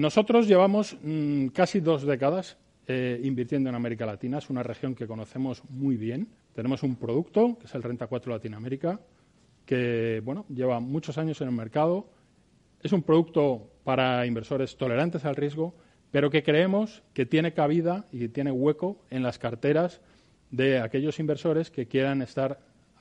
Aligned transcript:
Nosotros 0.00 0.48
llevamos 0.48 0.96
mm, 1.02 1.48
casi 1.48 1.80
dos 1.80 2.06
décadas 2.06 2.56
eh, 2.86 3.20
invirtiendo 3.22 3.68
en 3.68 3.74
América 3.74 4.06
Latina. 4.06 4.38
Es 4.38 4.48
una 4.48 4.62
región 4.62 4.94
que 4.94 5.06
conocemos 5.06 5.62
muy 5.68 5.98
bien. 5.98 6.26
Tenemos 6.54 6.82
un 6.82 6.96
producto, 6.96 7.58
que 7.58 7.66
es 7.66 7.74
el 7.74 7.82
Renta 7.82 8.06
4 8.06 8.32
Latinoamérica, 8.32 8.98
que 9.66 10.22
bueno, 10.24 10.46
lleva 10.48 10.80
muchos 10.80 11.18
años 11.18 11.42
en 11.42 11.48
el 11.48 11.54
mercado. 11.54 12.08
Es 12.82 12.94
un 12.94 13.02
producto 13.02 13.68
para 13.84 14.24
inversores 14.24 14.74
tolerantes 14.78 15.26
al 15.26 15.36
riesgo, 15.36 15.74
pero 16.10 16.30
que 16.30 16.42
creemos 16.42 17.02
que 17.12 17.26
tiene 17.26 17.52
cabida 17.52 18.06
y 18.10 18.20
que 18.20 18.28
tiene 18.30 18.52
hueco 18.52 19.04
en 19.10 19.22
las 19.22 19.38
carteras 19.38 20.00
de 20.50 20.78
aquellos 20.80 21.20
inversores 21.20 21.70
que 21.70 21.88
quieran 21.88 22.22
estar 22.22 22.58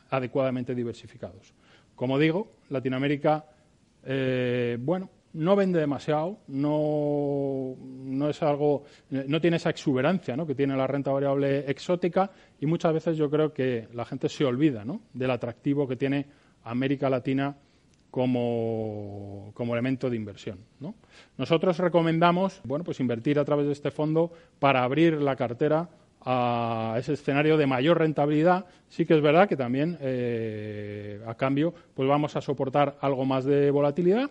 adecuadamente 0.09 0.75
diversificados. 0.75 1.53
Como 1.95 2.20
digo, 2.20 2.52
Latinoamérica, 2.67 3.45
eh, 4.03 4.77
bueno, 4.81 5.09
no 5.33 5.55
vende 5.55 5.80
demasiado, 5.80 6.39
no, 6.47 7.75
es 8.30 8.41
algo, 8.41 8.83
no 9.09 9.39
tiene 9.39 9.58
esa 9.58 9.69
exuberancia 9.69 10.36
¿no? 10.36 10.45
que 10.45 10.55
tiene 10.55 10.75
la 10.75 10.88
renta 10.88 11.11
variable 11.11 11.69
exótica 11.69 12.31
y 12.59 12.66
muchas 12.66 12.94
veces 12.94 13.17
yo 13.17 13.30
creo 13.30 13.53
que 13.53 13.88
la 13.94 14.05
gente 14.05 14.27
se 14.30 14.45
olvida 14.45 14.83
del 15.13 15.31
atractivo 15.31 15.88
que 15.88 15.95
tiene 15.95 16.25
América 16.63 17.09
Latina 17.09 17.55
como, 18.09 19.53
elemento 19.58 20.09
de 20.09 20.16
inversión. 20.16 20.59
¿no? 20.80 20.95
Nosotros 21.38 21.77
recomendamos 21.77 22.61
bueno, 22.64 22.83
pues 22.83 22.99
invertir 22.99 23.38
a 23.39 23.45
través 23.45 23.67
de 23.67 23.73
este 23.73 23.91
fondo 23.91 24.31
para 24.58 24.83
abrir 24.83 25.21
la 25.21 25.36
cartera 25.36 25.89
a 26.21 26.95
ese 26.97 27.14
escenario 27.14 27.55
de 27.55 27.67
mayor 27.67 27.99
rentabilidad. 27.99 28.66
Sí 28.89 29.05
que 29.05 29.16
es 29.16 29.21
verdad 29.21 29.47
que 29.47 29.55
también, 29.55 29.97
eh, 30.02 31.21
a 31.25 31.36
cambio, 31.36 31.73
pues 31.93 32.09
vamos 32.09 32.36
a 32.36 32.41
soportar 32.41 32.97
algo 32.99 33.25
más 33.25 33.45
de 33.45 33.71
volatilidad 33.71 34.30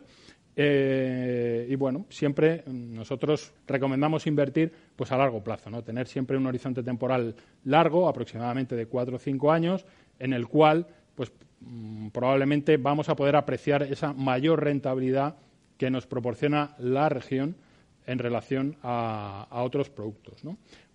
eh, 0.61 1.69
y 1.71 1.77
bueno, 1.77 2.07
siempre 2.09 2.65
nosotros 2.67 3.53
recomendamos 3.65 4.27
invertir 4.27 4.73
pues 4.97 5.13
a 5.13 5.17
largo 5.17 5.41
plazo, 5.41 5.71
¿no? 5.71 5.85
Tener 5.85 6.09
siempre 6.09 6.37
un 6.37 6.49
horizonte 6.49 6.83
temporal 6.83 7.37
largo, 7.63 8.09
aproximadamente 8.09 8.75
de 8.75 8.87
cuatro 8.87 9.15
o 9.15 9.19
cinco 9.21 9.53
años, 9.53 9.87
en 10.19 10.33
el 10.33 10.49
cual 10.49 10.89
pues 11.15 11.31
mm, 11.61 12.09
probablemente 12.09 12.77
vamos 12.77 13.09
a 13.09 13.15
poder 13.15 13.37
apreciar 13.37 13.85
esa 13.85 14.13
mayor 14.13 14.65
rentabilidad 14.65 15.37
que 15.77 15.91
nos 15.91 16.09
proporciona 16.09 16.75
la 16.81 17.09
región 17.09 17.55
en 18.09 18.19
relación 18.19 18.79
a, 18.83 19.47
otros 19.63 19.91
productos. 19.91 20.43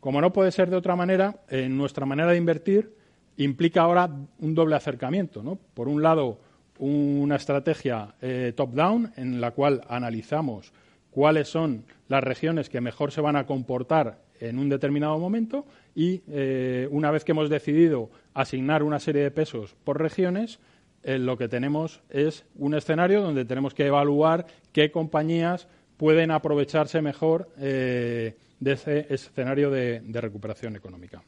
Como 0.02 0.19
no 0.19 0.34
puede 0.34 0.52
ser 0.52 0.69
de 0.69 0.75
otra 0.75 0.97
manera, 0.97 1.39
en 1.47 1.78
nuestra 1.78 2.06
manera 2.06 2.31
de 2.31 2.38
invertir 2.38 2.94
implica 3.38 3.84
ahora 3.84 4.09
un 4.39 4.56
doble 4.56 4.75
acercamiento. 4.75 5.41
¿no? 5.41 5.58
Por 5.73 5.88
un 5.88 6.03
lado, 6.03 6.39
una 6.79 7.35
estrategia 7.35 8.16
eh, 8.21 8.53
top-down 8.55 9.13
en 9.16 9.39
la 9.39 9.52
cual 9.52 9.81
analizamos 9.88 10.73
cuáles 11.11 11.47
son 11.47 11.85
las 12.07 12.23
regiones 12.23 12.69
que 12.69 12.81
mejor 12.81 13.11
se 13.11 13.21
van 13.21 13.35
a 13.35 13.45
comportar 13.45 14.19
en 14.39 14.57
un 14.57 14.69
determinado 14.69 15.17
momento 15.19 15.66
y 15.95 16.23
eh, 16.28 16.88
una 16.91 17.11
vez 17.11 17.23
que 17.23 17.31
hemos 17.31 17.50
decidido 17.50 18.09
asignar 18.34 18.84
una 18.84 19.00
serie 19.00 19.22
de 19.22 19.31
pesos 19.31 19.75
por 19.84 20.01
regiones, 20.01 20.59
eh, 21.03 21.19
lo 21.19 21.38
que 21.38 21.47
tenemos 21.47 22.01
es 22.09 22.45
un 22.56 22.73
escenario 22.73 23.22
donde 23.22 23.45
tenemos 23.45 23.73
que 23.73 23.85
evaluar 23.85 24.47
qué 24.72 24.91
compañías 24.91 25.67
pueden 25.97 26.31
aprovecharse 26.31 27.01
mejor 27.01 27.53
de 27.55 28.35
ese 28.66 29.05
escenario 29.13 29.69
de, 29.69 30.01
de 30.01 30.22
recuperación 30.22 30.75
económica. 30.75 31.23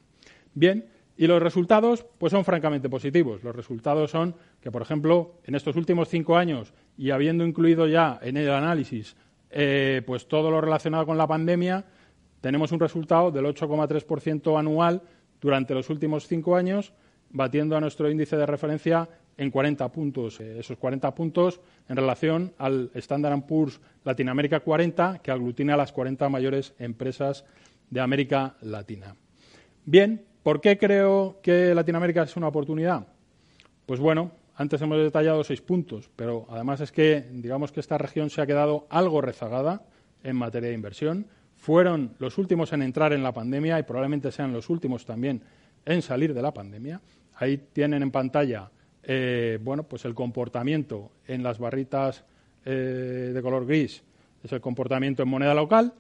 Bien, 0.53 0.85
y 1.17 1.27
los 1.27 1.41
resultados, 1.41 2.05
pues 2.17 2.31
son 2.31 2.43
francamente 2.43 2.89
positivos. 2.89 3.43
Los 3.43 3.55
resultados 3.55 4.11
son 4.11 4.35
que, 4.61 4.71
por 4.71 4.81
ejemplo, 4.81 5.35
en 5.45 5.55
estos 5.55 5.75
últimos 5.75 6.09
cinco 6.09 6.37
años 6.37 6.73
y 6.97 7.11
habiendo 7.11 7.45
incluido 7.45 7.87
ya 7.87 8.19
en 8.21 8.37
el 8.37 8.51
análisis 8.51 9.15
eh, 9.57 10.01
pues 10.05 10.27
todo 10.27 10.51
lo 10.51 10.59
relacionado 10.59 11.05
con 11.05 11.17
la 11.17 11.27
pandemia, 11.27 11.85
tenemos 12.41 12.73
un 12.73 12.79
resultado 12.79 13.31
del 13.31 13.45
8,3% 13.45 14.59
anual 14.59 15.01
durante 15.39 15.73
los 15.73 15.89
últimos 15.89 16.27
cinco 16.27 16.57
años, 16.57 16.93
batiendo 17.29 17.77
a 17.77 17.81
nuestro 17.81 18.09
índice 18.11 18.35
de 18.35 18.45
referencia 18.45 19.07
en 19.37 19.51
40 19.51 19.91
puntos. 19.93 20.41
Eh, 20.41 20.59
esos 20.59 20.77
40 20.77 21.15
puntos 21.15 21.61
en 21.87 21.95
relación 21.95 22.53
al 22.57 22.91
Standard 22.95 23.45
Poor's 23.45 23.79
Latinoamérica 24.03 24.59
40, 24.59 25.19
que 25.19 25.31
aglutina 25.31 25.75
a 25.75 25.77
las 25.77 25.93
40 25.93 26.27
mayores 26.27 26.73
empresas 26.77 27.45
de 27.89 28.01
América 28.01 28.57
Latina. 28.61 29.15
Bien, 29.85 30.25
¿Por 30.45 30.61
qué 30.61 30.77
creo 30.77 31.39
que 31.41 31.73
Latinoamérica 31.73 32.21
es 32.21 32.37
una 32.37 32.49
oportunidad? 32.49 33.07
Pues 33.87 33.99
bueno, 33.99 34.29
antes 34.55 34.79
hemos 34.79 34.99
detallado 34.99 35.43
seis 35.43 35.59
puntos, 35.59 36.11
pero 36.15 36.45
además 36.51 36.81
es 36.81 36.91
que 36.91 37.25
digamos 37.31 37.71
que 37.71 37.79
esta 37.79 37.97
región 37.97 38.29
se 38.29 38.43
ha 38.43 38.45
quedado 38.45 38.85
algo 38.91 39.21
rezagada 39.21 39.87
en 40.23 40.35
materia 40.35 40.69
de 40.69 40.75
inversión. 40.75 41.25
Fueron 41.55 42.13
los 42.19 42.37
últimos 42.37 42.73
en 42.73 42.83
entrar 42.83 43.11
en 43.11 43.23
la 43.23 43.33
pandemia 43.33 43.79
y 43.79 43.83
probablemente 43.83 44.31
sean 44.31 44.53
los 44.53 44.69
últimos 44.69 45.03
también 45.03 45.41
en 45.83 46.03
salir 46.03 46.31
de 46.35 46.43
la 46.43 46.53
pandemia. 46.53 47.01
Ahí 47.37 47.57
tienen 47.73 48.03
en 48.03 48.11
pantalla 48.11 48.69
eh, 49.01 49.57
bueno, 49.63 49.81
pues 49.81 50.05
el 50.05 50.13
comportamiento 50.13 51.11
en 51.25 51.41
las 51.41 51.57
barritas 51.57 52.23
eh, 52.65 53.31
de 53.33 53.41
color 53.41 53.65
gris 53.65 54.03
es 54.43 54.51
el 54.51 54.61
comportamiento 54.61 55.23
en 55.23 55.29
moneda 55.29 55.55
local 55.55 55.95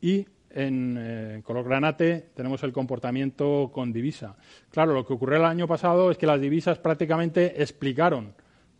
y 0.00 0.24
en 0.50 0.96
eh, 0.98 1.40
color 1.44 1.64
granate 1.64 2.30
tenemos 2.34 2.62
el 2.62 2.72
comportamiento 2.72 3.70
con 3.72 3.92
divisa. 3.92 4.36
Claro, 4.70 4.92
lo 4.92 5.06
que 5.06 5.12
ocurrió 5.12 5.38
el 5.38 5.44
año 5.44 5.68
pasado 5.68 6.10
es 6.10 6.18
que 6.18 6.26
las 6.26 6.40
divisas 6.40 6.78
prácticamente 6.78 7.62
explicaron 7.62 8.34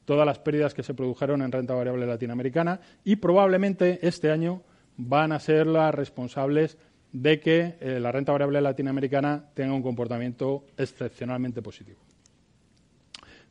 todas 0.05 0.27
las 0.27 0.39
pérdidas 0.39 0.75
que 0.75 0.83
se 0.83 0.95
produjeron 0.95 1.43
en 1.43 1.53
renta 1.53 1.75
variable 1.75 2.07
latinoamericana 2.07 2.81
y 3.05 3.17
probablemente 3.17 4.01
este 4.03 4.31
año 4.31 4.63
van 4.97 5.33
a 5.33 5.41
ser 5.41 5.67
las 5.67 5.95
responsables 5.95 6.77
de 7.13 7.41
que 7.41 7.77
eh, 7.81 7.99
la 8.01 8.13
renta 8.13 8.33
variable 8.33 8.61
latinoamericana 8.61 9.45
tenga 9.55 9.75
un 9.75 9.83
comportamiento 9.83 10.65
excepcionalmente 10.77 11.63
positivo. 11.63 12.01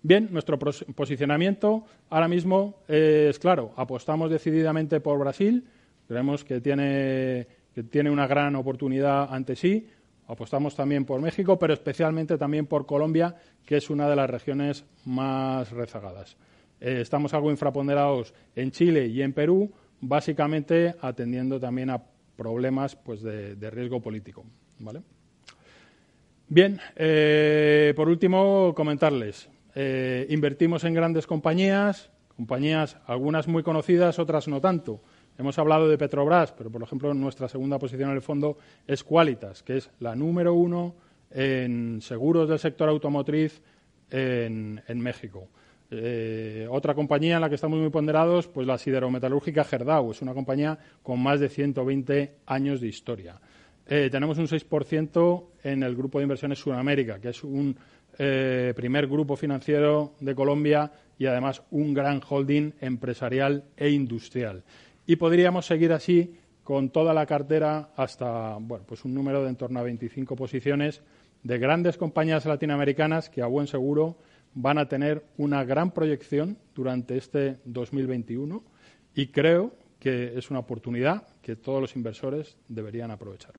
Bien, 0.01 0.29
nuestro 0.31 0.57
posicionamiento 0.57 1.83
ahora 2.09 2.29
mismo 2.29 2.83
es 2.87 3.37
claro, 3.37 3.73
apostamos 3.75 4.31
decididamente 4.31 5.01
por 5.01 5.19
Brasil, 5.19 5.65
creemos 6.07 6.45
que 6.45 6.61
tiene 6.61 7.47
que 7.73 7.83
tiene 7.83 8.09
una 8.09 8.27
gran 8.27 8.55
oportunidad 8.55 9.33
ante 9.33 9.55
sí. 9.55 9.87
Apostamos 10.27 10.75
también 10.75 11.05
por 11.05 11.21
México, 11.21 11.57
pero 11.57 11.73
especialmente 11.73 12.37
también 12.37 12.67
por 12.67 12.85
Colombia, 12.85 13.35
que 13.65 13.77
es 13.77 13.89
una 13.89 14.07
de 14.09 14.15
las 14.15 14.29
regiones 14.29 14.85
más 15.05 15.71
rezagadas. 15.71 16.37
Eh, 16.79 16.99
estamos 17.01 17.33
algo 17.33 17.49
infraponderados 17.49 18.33
en 18.55 18.71
Chile 18.71 19.07
y 19.07 19.21
en 19.21 19.33
Perú, 19.33 19.71
básicamente 20.01 20.95
atendiendo 21.01 21.59
también 21.59 21.89
a 21.89 22.03
problemas 22.37 22.95
pues, 22.95 23.21
de, 23.21 23.69
riesgo 23.69 24.01
político. 24.01 24.45
Bien, 26.47 26.79
eh, 26.95 27.93
por 27.95 28.07
último, 28.07 28.73
comentarles. 28.75 29.49
Eh, 29.75 30.25
invertimos 30.29 30.83
en 30.83 30.93
grandes 30.93 31.27
compañías, 31.27 32.09
compañías 32.35 32.97
algunas 33.05 33.47
muy 33.47 33.61
conocidas, 33.61 34.19
otras 34.19 34.47
no 34.47 34.61
tanto. 34.61 35.01
Hemos 35.39 35.57
hablado 35.57 35.87
de 35.87 35.97
Petrobras, 35.97 36.51
pero 36.51 36.69
por 36.69 36.83
ejemplo 36.83 37.13
nuestra 37.13 37.47
segunda 37.47 37.79
posición 37.79 38.09
en 38.09 38.17
el 38.17 38.21
fondo 38.21 38.57
es 38.85 39.05
Qualitas, 39.05 39.63
que 39.63 39.77
es 39.77 39.89
la 40.01 40.13
número 40.13 40.53
uno 40.53 40.95
en 41.31 42.01
seguros 42.01 42.49
del 42.49 42.59
sector 42.59 42.89
automotriz 42.89 43.61
en, 44.11 44.81
México. 44.95 45.47
Eh, 45.91 46.67
otra 46.69 46.93
compañía 46.93 47.35
en 47.35 47.41
la 47.41 47.47
que 47.47 47.55
estamos 47.55 47.79
muy 47.79 47.89
ponderados, 47.89 48.49
pues 48.49 48.67
la 48.67 48.77
siderometalúrgica 48.77 49.63
Gerdau, 49.63 50.11
es 50.11 50.21
una 50.21 50.33
compañía 50.33 50.77
con 51.01 51.23
más 51.23 51.39
de 51.39 51.47
120 51.47 52.35
años 52.45 52.81
de 52.81 52.87
historia. 52.87 53.39
Eh, 53.87 54.09
tenemos 54.11 54.37
un 54.39 54.47
6% 54.47 55.45
en 55.63 55.83
el 55.83 55.95
grupo 55.95 56.19
de 56.19 56.23
inversiones 56.23 56.59
Sudamérica, 56.59 57.17
que 57.21 57.29
es 57.29 57.45
un 57.45 57.77
eh, 58.17 58.73
primer 58.75 59.07
grupo 59.07 59.37
financiero 59.37 60.15
de 60.19 60.35
Colombia 60.35 60.91
y 61.17 61.27
además 61.27 61.63
un 61.71 61.93
gran 61.93 62.21
holding 62.27 62.73
empresarial 62.81 63.63
e 63.77 63.89
industrial 63.89 64.63
y 65.09 65.15
podríamos 65.15 65.65
seguir 65.65 65.91
así 65.91 66.35
con 66.63 66.91
toda 66.91 67.15
la 67.15 67.25
cartera 67.25 67.89
hasta 67.95 68.57
bueno, 68.61 68.85
pues 68.87 69.03
un 69.05 69.15
número 69.15 69.41
de 69.41 69.49
en 69.49 69.55
torno 69.55 69.79
a 69.79 69.81
25 69.81 70.35
posiciones 70.35 71.01
de 71.41 71.57
grandes 71.57 71.97
compañías 71.97 72.45
latinoamericanas 72.45 73.27
que 73.31 73.41
a 73.41 73.47
buen 73.47 73.65
seguro 73.65 74.17
van 74.53 74.77
a 74.77 74.87
tener 74.87 75.25
una 75.37 75.63
gran 75.63 75.89
proyección 75.89 76.59
durante 76.75 77.17
este 77.17 77.57
2021 77.65 78.63
y 79.15 79.29
creo 79.29 79.73
que 79.99 80.37
es 80.37 80.51
una 80.51 80.59
oportunidad 80.59 81.23
que 81.41 81.55
todos 81.55 81.81
los 81.81 81.95
inversores 81.95 82.55
deberían 82.67 83.09
aprovechar. 83.09 83.58